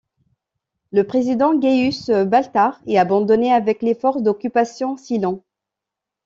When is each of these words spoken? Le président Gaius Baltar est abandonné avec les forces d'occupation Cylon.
Le 0.91 1.03
président 1.05 1.53
Gaius 1.53 2.09
Baltar 2.09 2.79
est 2.87 2.97
abandonné 2.97 3.53
avec 3.53 3.83
les 3.83 3.93
forces 3.93 4.23
d'occupation 4.23 4.97
Cylon. 4.97 5.43